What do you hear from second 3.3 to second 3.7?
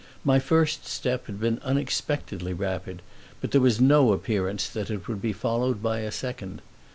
but there